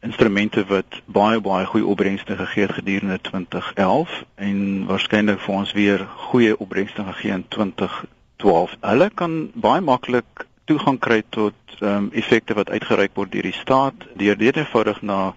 instrumente 0.00 0.64
wat 0.66 1.00
baie 1.06 1.40
baie 1.40 1.66
goeie 1.66 1.86
opbrengste 1.86 2.36
gegee 2.36 2.66
het 2.66 2.72
gedurende 2.72 3.20
2011 3.20 4.22
en 4.34 4.86
waarskynlik 4.86 5.40
vir 5.44 5.54
ons 5.54 5.72
weer 5.72 6.06
goeie 6.30 6.56
opbrengste 6.56 7.04
gegee 7.04 7.32
in 7.32 7.44
2012. 7.48 8.76
Hulle 8.80 9.10
kan 9.14 9.50
baie 9.54 9.80
maklik 9.80 10.46
toegang 10.64 10.98
kry 10.98 11.22
tot 11.28 11.54
ehm 11.80 11.96
um, 11.96 12.08
effekte 12.12 12.54
wat 12.54 12.70
uitgereik 12.70 13.14
word 13.14 13.32
deur 13.32 13.48
die 13.48 13.56
staat 13.56 14.06
deur 14.20 14.36
dit 14.38 14.56
eenvoudig 14.56 15.02
na 15.02 15.34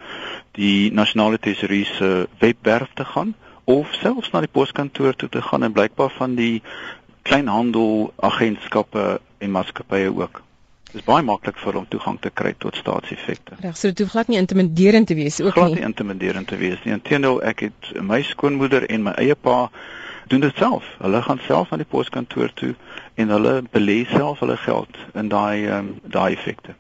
die 0.60 0.92
nasionale 0.92 1.40
tesourier 1.40 1.90
se 1.98 2.10
webwerf 2.40 2.92
te 2.94 3.06
gaan 3.06 3.34
of 3.64 3.94
selfs 4.00 4.32
na 4.32 4.42
die 4.44 4.52
poskantoor 4.52 5.16
toe 5.16 5.30
te 5.30 5.42
gaan 5.42 5.64
en 5.64 5.72
blykbaar 5.72 6.12
van 6.18 6.36
die 6.36 6.62
kleinhandel 7.24 8.12
agentskappe 8.20 9.22
en 9.38 9.52
maatskappye 9.52 10.12
ook. 10.12 10.42
Is 10.94 11.02
baie 11.06 11.24
maklik 11.26 11.58
vir 11.58 11.74
hom 11.80 11.86
toegang 11.90 12.20
te 12.22 12.30
kry 12.30 12.52
tot 12.62 12.76
staatseffekte. 12.78 13.56
Reg, 13.64 13.78
so 13.78 13.90
dit 13.90 14.04
hoef 14.04 14.12
glad 14.14 14.28
nie 14.30 14.38
intimiderend 14.38 15.08
te 15.10 15.16
wees 15.18 15.40
ook 15.42 15.56
glad 15.56 15.72
nie. 15.72 15.80
Glad 15.80 15.80
nie 15.80 15.88
intimiderend 15.90 16.48
te 16.48 16.60
wees 16.62 16.84
nie. 16.86 16.94
Inteendeel, 16.94 17.40
ek 17.50 17.66
het 17.66 17.90
my 18.02 18.22
skoonmoeder 18.28 18.86
en 18.86 19.08
my 19.08 19.16
eie 19.18 19.36
pa 19.36 19.72
doen 20.30 20.46
dit 20.46 20.62
self. 20.62 20.86
Hulle 21.02 21.22
gaan 21.26 21.42
self 21.48 21.74
aan 21.74 21.82
die 21.82 21.90
poskantoor 21.90 22.54
toe 22.62 22.76
en 23.18 23.34
hulle 23.34 23.56
belê 23.74 24.04
self 24.12 24.44
hulle 24.46 24.58
geld 24.58 25.02
in 25.18 25.34
daai 25.34 25.66
um, 25.80 25.96
daai 26.04 26.36
effekte. 26.36 26.78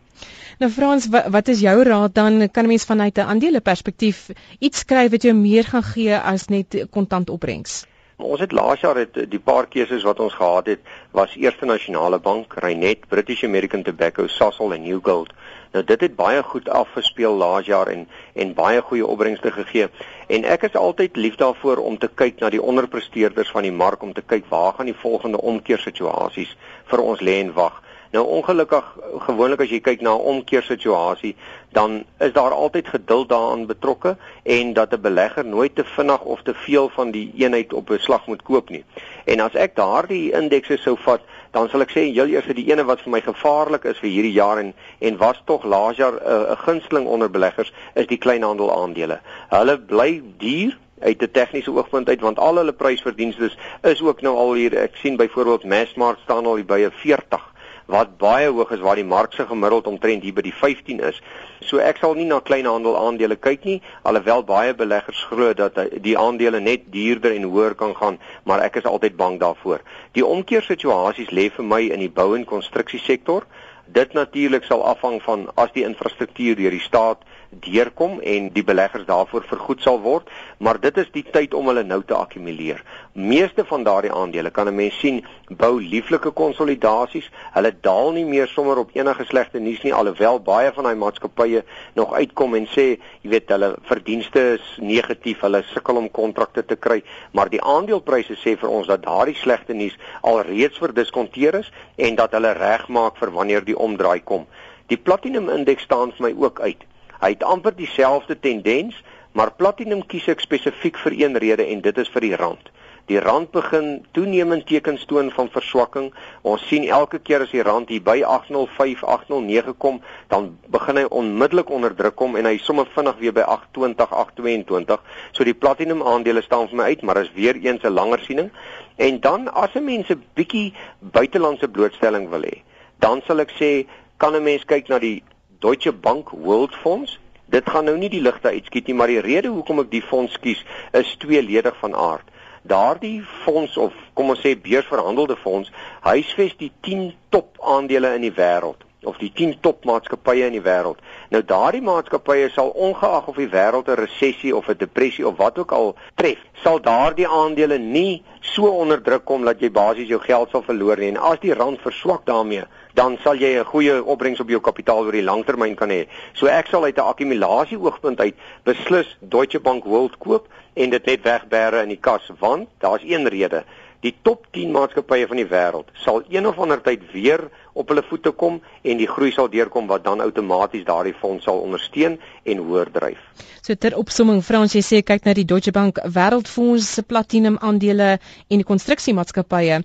Nou 0.62 0.70
Frans, 0.72 1.10
wat, 1.10 1.32
wat 1.34 1.50
is 1.50 1.64
jou 1.66 1.76
raad 1.84 2.14
dan? 2.14 2.50
Kan 2.52 2.64
'n 2.64 2.74
mens 2.76 2.86
vanuit 2.86 3.18
'n 3.18 3.30
aandele 3.34 3.62
perspektief 3.62 4.30
iets 4.60 4.86
skryf 4.86 5.12
wat 5.12 5.24
jou 5.24 5.34
meer 5.34 5.64
gaan 5.64 5.84
gee 5.84 6.18
as 6.18 6.48
net 6.48 6.86
kontant 6.90 7.30
opbrengs? 7.30 7.84
Ons 8.18 8.40
het 8.40 8.52
laas 8.52 8.80
jaar 8.80 8.96
het 8.96 9.16
die 9.30 9.40
paar 9.40 9.66
keuses 9.66 10.04
wat 10.06 10.20
ons 10.20 10.34
gehad 10.34 10.68
het 10.70 10.80
was 11.12 11.34
Eerste 11.36 11.66
Nasionale 11.66 12.20
Bank, 12.20 12.54
Reinet, 12.54 13.08
British 13.08 13.44
American 13.44 13.84
Tobacco, 13.84 14.28
Sasol 14.28 14.74
en 14.74 14.84
Newgold. 14.84 15.34
Nou 15.74 15.84
dit 15.84 16.02
het 16.02 16.16
baie 16.16 16.44
goed 16.44 16.70
afgespeel 16.70 17.34
laas 17.34 17.66
jaar 17.66 17.88
en 17.88 18.08
en 18.34 18.54
baie 18.54 18.82
goeie 18.82 19.06
opbrengste 19.06 19.52
gegee. 19.52 19.88
En 20.28 20.46
ek 20.46 20.68
is 20.70 20.76
altyd 20.76 21.16
lief 21.16 21.36
daarvoor 21.36 21.78
om 21.78 21.98
te 21.98 22.10
kyk 22.14 22.40
na 22.40 22.50
die 22.50 22.62
onderpresteerders 22.62 23.50
van 23.50 23.66
die 23.66 23.74
mark 23.74 24.04
om 24.04 24.14
te 24.14 24.22
kyk 24.22 24.46
waar 24.50 24.74
gaan 24.74 24.92
die 24.92 25.02
volgende 25.02 25.42
omkeersituasies 25.42 26.54
vir 26.86 27.02
ons 27.02 27.22
lê 27.22 27.40
en 27.40 27.54
wag. 27.54 27.82
Nou 28.14 28.28
ongelukkig 28.30 28.94
gewoonlik 29.26 29.64
as 29.66 29.72
jy 29.74 29.80
kyk 29.82 30.02
na 30.06 30.14
'n 30.14 30.28
omkeersituasie, 30.36 31.36
dan 31.74 32.04
is 32.20 32.34
daar 32.34 32.52
altyd 32.52 32.88
geduld 32.88 33.30
daaraan 33.30 33.66
betrokke 33.66 34.18
en 34.44 34.74
dat 34.74 34.92
'n 34.94 35.02
belegger 35.02 35.46
nooit 35.46 35.76
te 35.76 35.84
vinnig 35.84 36.22
of 36.22 36.42
te 36.42 36.54
veel 36.54 36.90
van 36.90 37.12
die 37.12 37.32
eenheid 37.38 37.74
op 37.74 37.90
'n 37.90 38.00
slag 38.00 38.28
moet 38.28 38.42
koop 38.42 38.70
nie. 38.70 38.84
En 39.26 39.40
as 39.40 39.54
ek 39.54 39.76
daardie 39.76 40.32
indekse 40.32 40.78
sou 40.78 40.98
vat, 41.00 41.22
dan 41.52 41.70
sal 41.70 41.82
ek 41.82 41.90
sê 41.90 42.00
heel 42.00 42.28
eers 42.28 42.46
die 42.46 42.72
ene 42.72 42.84
wat 42.84 43.02
vir 43.02 43.12
my 43.12 43.22
gevaarlik 43.22 43.84
is 43.84 44.00
vir 44.00 44.10
hierdie 44.10 44.32
jaar 44.32 44.58
en 44.58 44.74
en 45.00 45.18
was 45.18 45.42
tog 45.46 45.64
laas 45.64 45.98
jaar 45.98 46.14
'n 46.14 46.52
uh, 46.52 46.58
gunsteling 46.66 47.08
onder 47.08 47.30
beleggers 47.30 47.74
is 47.94 48.08
die 48.08 48.18
kleinhandel 48.18 48.72
aandele. 48.82 49.20
Hulle 49.50 49.80
bly 49.80 50.22
duur 50.38 50.78
uit 51.00 51.22
'n 51.22 51.32
tegniese 51.32 51.72
oogpunt 51.72 52.10
uit 52.10 52.22
want 52.22 52.40
al 52.40 52.56
hulle 52.56 52.74
prysverdienste 52.74 53.52
is 53.82 54.02
ook 54.02 54.22
nou 54.22 54.36
al 54.36 54.54
hier 54.54 54.78
ek 54.78 54.96
sien 54.96 55.16
byvoorbeeld 55.16 55.64
Massmart 55.64 56.20
staan 56.20 56.46
al 56.46 56.64
by 56.64 56.80
'n 56.86 56.92
40 56.92 57.53
wat 57.86 58.18
baie 58.18 58.50
hoog 58.50 58.72
is 58.72 58.80
waar 58.80 58.96
die 58.96 59.08
mark 59.08 59.34
se 59.34 59.46
gemiddeld 59.46 59.88
omtrent 59.88 60.24
hier 60.24 60.34
by 60.34 60.42
die 60.46 60.54
15 60.56 61.00
is. 61.04 61.20
So 61.68 61.80
ek 61.84 62.00
sal 62.02 62.16
nie 62.16 62.28
na 62.28 62.40
kleinhandel 62.40 62.96
aandele 63.00 63.36
kyk 63.36 63.66
nie, 63.68 63.82
alhoewel 64.04 64.44
baie 64.48 64.74
beleggers 64.74 65.24
glo 65.30 65.54
dat 65.54 65.78
die 66.04 66.16
aandele 66.20 66.60
net 66.60 66.88
duurder 66.92 67.36
en 67.36 67.50
hoër 67.50 67.76
kan 67.76 67.96
gaan, 67.96 68.20
maar 68.44 68.64
ek 68.64 68.82
is 68.82 68.90
altyd 68.90 69.18
bang 69.20 69.40
daarvoor. 69.40 69.84
Die 70.14 70.26
omkeersituasies 70.26 71.32
lê 71.32 71.50
vir 71.52 71.68
my 71.68 71.82
in 71.90 72.04
die 72.04 72.12
bou 72.12 72.34
en 72.36 72.46
konstruksiesektor. 72.46 73.48
Dit 73.94 74.14
natuurlik 74.14 74.64
sal 74.64 74.84
afhang 74.88 75.20
van 75.22 75.50
as 75.60 75.72
die 75.76 75.84
infrastruktuur 75.84 76.56
deur 76.56 76.72
die 76.72 76.84
staat 76.84 77.24
deurkom 77.60 78.20
en 78.22 78.50
die 78.54 78.64
beleggers 78.64 79.06
daarvoor 79.06 79.44
vergoed 79.50 79.82
sal 79.82 80.00
word, 80.02 80.30
maar 80.58 80.80
dit 80.80 80.98
is 80.98 81.10
die 81.14 81.26
tyd 81.32 81.54
om 81.54 81.68
hulle 81.68 81.84
nou 81.84 82.02
te 82.04 82.16
akkumuleer. 82.16 82.84
Meeste 83.14 83.66
van 83.70 83.84
daardie 83.84 84.12
aandele 84.12 84.50
kan 84.50 84.68
'n 84.68 84.76
mens 84.76 85.00
sien 85.00 85.24
bou 85.50 85.82
lieflike 85.82 86.32
konsolidasies. 86.32 87.30
Hulle 87.54 87.74
daal 87.82 88.12
nie 88.12 88.26
meer 88.26 88.48
sommer 88.48 88.78
op 88.78 88.90
enige 88.94 89.26
slegte 89.26 89.60
nuus 89.60 89.84
nie 89.84 89.94
alhoewel 89.94 90.40
baie 90.40 90.72
van 90.72 90.84
daai 90.84 90.96
maatskappye 90.96 91.64
nog 91.94 92.14
uitkom 92.14 92.56
en 92.56 92.68
sê, 92.68 92.98
jy 93.22 93.30
weet, 93.30 93.50
hulle 93.50 93.76
verdienste 93.82 94.54
is 94.54 94.78
negatief, 94.80 95.42
hulle 95.42 95.64
sukkel 95.64 95.98
om 95.98 96.12
kontrakte 96.12 96.66
te 96.66 96.76
kry, 96.76 97.04
maar 97.32 97.50
die 97.50 97.62
aandelepryse 97.62 98.36
sê 98.36 98.58
vir 98.58 98.70
ons 98.70 98.88
dat 98.88 99.04
daardie 99.04 99.36
slegte 99.36 99.74
nuus 99.74 99.98
alreeds 100.22 100.78
verdiskonteer 100.78 101.56
is 101.56 101.72
en 101.96 102.16
dat 102.16 102.32
hulle 102.32 102.54
regmaak 102.54 103.18
vir 103.18 103.32
wanneer 103.32 103.66
die 103.66 103.78
omdraai 103.78 104.22
kom. 104.24 104.48
Die 104.92 104.98
platinum 104.98 105.50
indeks 105.50 105.84
staan 105.88 106.12
vir 106.18 106.28
my 106.28 106.34
ook 106.46 106.60
uit. 106.60 106.82
Hy 107.24 107.30
het 107.38 107.44
amper 107.48 107.72
dieselfde 107.76 108.36
tendens, 108.40 108.98
maar 109.32 109.54
platinum 109.56 110.02
kies 110.12 110.28
ek 110.28 110.42
spesifiek 110.44 110.98
vir 111.06 111.14
een 111.22 111.38
rede 111.40 111.64
en 111.72 111.82
dit 111.82 111.98
is 112.02 112.10
vir 112.12 112.26
die 112.26 112.36
rand. 112.36 112.72
Die 113.12 113.20
rand 113.20 113.50
begin 113.52 114.06
toenemend 114.16 114.66
tekens 114.68 115.06
toon 115.08 115.32
van 115.36 115.50
verswakking. 115.52 116.10
Ons 116.48 116.64
sien 116.68 116.86
elke 116.88 117.20
keer 117.20 117.44
as 117.44 117.52
die 117.52 117.64
rand 117.64 117.90
hier 117.92 118.04
by 118.04 118.22
805, 118.24 119.04
809 119.04 119.76
kom, 119.80 119.98
dan 120.32 120.54
begin 120.72 121.02
hy 121.02 121.04
onmiddellik 121.12 121.72
onder 121.72 121.96
druk 121.96 122.16
kom 122.20 122.38
en 122.40 122.48
hy 122.48 122.56
sommer 122.64 122.88
vinnig 122.96 123.20
weer 123.20 123.36
by 123.36 123.44
820, 123.56 124.16
822. 124.24 125.04
So 125.36 125.48
die 125.48 125.56
platinum 125.56 126.04
aandele 126.04 126.44
staan 126.44 126.70
vir 126.72 126.80
my 126.80 126.92
uit, 126.94 127.04
maar 127.04 127.20
is 127.24 127.34
weer 127.36 127.60
eens 127.60 127.84
'n 127.84 127.92
langer 127.92 128.24
siening. 128.24 128.52
En 128.96 129.20
dan 129.20 129.52
as 129.52 129.76
'n 129.76 129.84
mens 129.84 130.10
'n 130.10 130.24
bietjie 130.36 130.74
buitelandse 131.00 131.68
blootstelling 131.68 132.30
wil 132.30 132.44
hê, 132.44 132.64
dan 133.00 133.22
sal 133.28 133.40
ek 133.40 133.52
sê 133.60 133.86
kan 134.18 134.36
'n 134.36 134.44
mens 134.44 134.64
kyk 134.66 134.88
na 134.88 135.00
die 135.00 135.24
Deutsche 135.64 135.94
Bank 135.94 136.30
World 136.30 136.76
Fonds. 136.76 137.20
Dit 137.46 137.70
gaan 137.70 137.86
nou 137.88 137.96
nie 137.98 138.10
die 138.12 138.22
ligte 138.22 138.50
uitskiet 138.52 138.90
nie, 138.90 138.96
maar 139.00 139.08
die 139.08 139.22
rede 139.24 139.48
hoekom 139.48 139.80
ek 139.86 139.94
die 139.94 140.02
fonds 140.04 140.36
kies 140.44 140.60
is 141.00 141.14
tweeledig 141.22 141.78
van 141.80 141.96
aard. 141.96 142.34
Daardie 142.68 143.22
fonds 143.46 143.78
of 143.80 143.96
kom 144.18 144.34
ons 144.34 144.42
sê 144.44 144.58
beursverhandelde 144.60 145.38
fonds, 145.40 145.72
huisves 146.04 146.58
die 146.60 146.72
10 146.84 147.14
top 147.32 147.64
aandele 147.76 148.12
in 148.18 148.28
die 148.28 148.34
wêreld 148.36 148.84
of 149.08 149.18
die 149.24 149.32
10 149.36 149.56
top 149.64 149.88
maatskappye 149.88 150.50
in 150.50 150.58
die 150.58 150.66
wêreld. 150.68 151.00
Nou 151.32 151.44
daardie 151.48 151.84
maatskappye 151.84 152.52
sal 152.52 152.76
ongeag 152.76 153.32
of 153.32 153.40
die 153.40 153.50
wêreld 153.56 153.88
'n 153.88 154.00
resessie 154.04 154.56
of 154.56 154.68
'n 154.68 154.84
depressie 154.84 155.28
of 155.28 155.40
wat 155.40 155.58
ook 155.60 155.72
al 155.72 155.96
tref, 156.16 156.44
sal 156.64 156.80
daardie 156.80 157.28
aandele 157.28 157.78
nie 157.80 158.24
so 158.42 158.68
onder 158.68 159.02
druk 159.02 159.26
kom 159.26 159.46
dat 159.46 159.60
jy 159.60 159.72
basies 159.72 160.08
jou 160.08 160.20
geld 160.20 160.50
sal 160.50 160.64
verloor 160.64 160.98
nie. 160.98 161.16
En 161.16 161.18
as 161.18 161.40
die 161.40 161.54
rand 161.54 161.80
verswak 161.82 162.26
daarmee, 162.26 162.64
dan 162.94 163.18
sal 163.24 163.36
jy 163.36 163.60
'n 163.60 163.66
goeie 163.66 164.04
opbrengs 164.04 164.40
op 164.40 164.50
jou 164.50 164.62
kapitaal 164.62 165.06
oor 165.06 165.12
die 165.12 165.24
langtermyn 165.24 165.76
kan 165.76 165.90
hê. 165.90 166.08
So 166.34 166.48
ek 166.48 166.68
sal 166.68 166.84
uit 166.84 166.98
'n 166.98 167.10
akkumulasie 167.12 167.78
oogpunt 167.78 168.20
uit 168.20 168.36
beslis 168.64 169.18
Deutsche 169.20 169.60
Bank 169.60 169.84
World 169.84 170.18
koop 170.18 170.48
en 170.74 170.90
dit 170.90 171.06
net 171.06 171.22
wegbêre 171.24 171.82
in 171.84 171.90
die 171.90 172.02
kas 172.02 172.30
want 172.40 172.70
daar's 172.80 173.04
een 173.04 173.28
rede. 173.28 173.64
Die 174.02 174.16
top 174.22 174.48
10 174.52 174.72
maatskappye 174.72 175.28
van 175.28 175.38
die 175.38 175.48
wêreld 175.48 175.88
sal 175.94 176.24
een 176.30 176.48
of 176.48 176.58
ander 176.60 176.82
tyd 176.82 177.02
weer 177.12 177.50
op 177.74 177.88
hulle 177.88 178.04
voete 178.04 178.32
kom 178.32 178.62
en 178.82 178.98
die 178.98 179.08
groei 179.08 179.32
sal 179.32 179.50
deurkom 179.50 179.88
wat 179.88 180.04
dan 180.04 180.22
outomaties 180.22 180.84
daardie 180.86 181.14
fonds 181.14 181.44
sal 181.44 181.62
ondersteun 181.64 182.20
en 182.44 182.58
hoër 182.58 182.92
dryf. 182.92 183.22
So 183.62 183.76
ter 183.76 183.96
opsomming, 183.96 184.44
Frans, 184.44 184.74
jy 184.74 184.82
sê 184.82 185.02
kyk 185.08 185.24
na 185.26 185.34
die 185.34 185.46
Deutsche 185.46 185.72
Bank 185.72 186.02
Wêreldfonds 186.04 186.90
se 186.98 187.04
platinum 187.04 187.58
aandele 187.62 188.18
en 188.50 188.58
die 188.58 188.68
konstruksiemaatskappye 188.68 189.82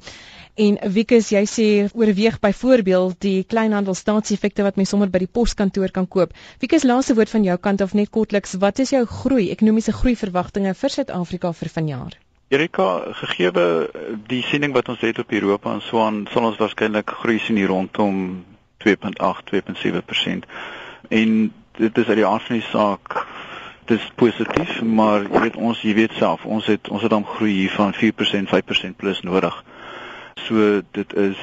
En 0.58 0.74
Wikus, 0.90 1.28
jy 1.30 1.44
sê 1.46 1.64
oorweeg 1.94 2.40
byvoorbeeld 2.42 3.20
die 3.22 3.44
kleinhandel 3.46 3.94
staatseffekte 3.94 4.64
wat 4.66 4.78
mens 4.80 4.90
sommer 4.90 5.10
by 5.14 5.20
die 5.22 5.30
poskantoor 5.30 5.92
kan 5.94 6.08
koop. 6.10 6.32
Wikus, 6.58 6.86
laaste 6.88 7.14
woord 7.14 7.30
van 7.30 7.44
jou 7.46 7.54
kant 7.62 7.84
of 7.84 7.94
net 7.94 8.10
kortliks, 8.10 8.56
wat 8.58 8.82
is 8.82 8.90
jou 8.90 9.04
groei, 9.06 9.52
ekonomiese 9.54 9.94
groei 9.94 10.16
verwagtinge 10.18 10.74
vir 10.80 10.94
Suid-Afrika 10.96 11.52
vir 11.60 11.70
vanjaar? 11.76 12.18
Erika, 12.50 12.88
gegeewe 13.20 13.68
die 14.26 14.42
siening 14.50 14.74
wat 14.74 14.90
ons 14.90 15.06
het 15.06 15.22
op 15.22 15.30
Europa 15.30 15.76
en 15.76 15.84
so 15.84 16.02
aan, 16.02 16.24
sal 16.32 16.50
ons 16.50 16.58
waarskynlik 16.58 17.14
groei 17.22 17.38
sien 17.44 17.60
hier 17.60 17.70
rondom 17.70 18.42
2.8, 18.82 19.54
2.7%. 19.54 20.50
En 21.22 21.40
dit 21.78 22.02
is 22.02 22.10
uit 22.10 22.18
die 22.24 22.26
aard 22.26 22.50
van 22.50 22.58
die 22.58 22.68
saak 22.72 23.20
dis 23.88 24.04
positief, 24.18 24.80
maar 24.82 25.22
jy 25.22 25.46
weet 25.46 25.56
ons, 25.56 25.86
jy 25.86 25.94
weet 26.02 26.18
self, 26.18 26.42
ons 26.44 26.66
het 26.66 26.90
ons 26.90 27.04
het 27.04 27.14
dan 27.14 27.24
groei 27.36 27.54
hier 27.62 27.78
van 27.78 27.94
4%, 27.94 28.50
5% 28.50 28.98
plus 28.98 29.22
nodig. 29.22 29.54
So 30.47 30.80
dit 30.92 31.14
is 31.14 31.37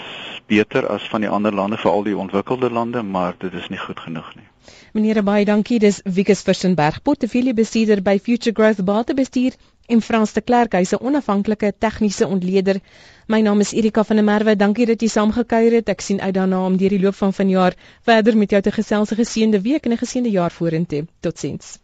beter 0.48 0.88
as 0.88 1.08
van 1.10 1.22
die 1.22 1.30
ander 1.30 1.54
lande, 1.54 1.78
veral 1.78 2.04
die 2.04 2.18
ontwikkelde 2.18 2.70
lande, 2.70 3.02
maar 3.02 3.36
dit 3.38 3.54
is 3.54 3.70
nie 3.70 3.80
goed 3.80 4.00
genoeg 4.00 4.36
nie. 4.36 4.48
Meneer 4.94 5.24
baie 5.24 5.46
dankie. 5.46 5.80
Dis 5.80 6.02
Wikus 6.04 6.42
Versenberg, 6.42 7.02
portefeuljebestuurder 7.02 8.02
by 8.02 8.18
Future 8.20 8.56
Growth 8.56 8.84
Batebestuur 8.86 9.58
en 9.86 10.02
Frans 10.02 10.34
de 10.34 10.42
Klerk, 10.42 10.74
hy's 10.74 10.94
'n 10.94 11.04
onafhanklike 11.06 11.74
tegniese 11.78 12.28
ontleder. 12.28 12.80
My 13.28 13.42
naam 13.42 13.60
is 13.60 13.74
Erika 13.74 14.04
van 14.04 14.16
der 14.16 14.26
Merwe. 14.26 14.56
Dankie 14.56 14.86
dat 14.86 15.02
jy 15.02 15.08
saamgekuier 15.08 15.72
het. 15.72 15.90
Ek 15.90 16.02
sien 16.02 16.22
uit 16.22 16.34
daarna 16.34 16.66
om 16.66 16.78
deur 16.78 16.90
die 16.90 17.02
loop 17.02 17.16
van 17.16 17.34
vanjaar 17.34 17.74
verder 18.02 18.38
met 18.38 18.50
jou 18.50 18.62
te 18.62 18.72
gesels. 18.72 19.12
'n 19.12 19.16
Geseënde 19.16 19.62
week 19.62 19.86
en 19.86 19.92
'n 19.92 19.98
geseënde 19.98 20.30
jaar 20.30 20.52
vorentoe. 20.52 21.06
Totsiens. 21.20 21.80